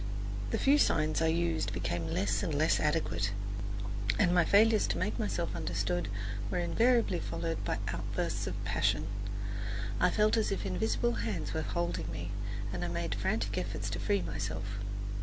The 0.49 0.57
few 0.57 0.79
signs 0.79 1.21
I 1.21 1.27
used 1.27 1.73
became 1.73 2.07
less 2.07 2.41
and 2.41 2.55
less 2.55 2.79
adequate, 2.79 3.29
and 4.17 4.33
my 4.33 4.43
failures 4.43 4.87
to 4.87 4.97
make 4.97 5.19
myself 5.19 5.55
understood 5.55 6.07
were 6.49 6.57
invariably 6.57 7.19
followed 7.19 7.63
by 7.63 7.77
outbursts 7.87 8.47
of 8.47 8.65
passion. 8.65 9.05
I 9.99 10.09
felt 10.09 10.37
as 10.37 10.51
if 10.51 10.65
invisible 10.65 11.13
hands 11.21 11.53
were 11.53 11.61
holding 11.61 12.11
me, 12.11 12.31
and 12.73 12.83
I 12.83 12.87
made 12.87 13.13
frantic 13.13 13.55
efforts 13.59 13.91
to 13.91 13.99
free 13.99 14.23
myself. 14.23 14.79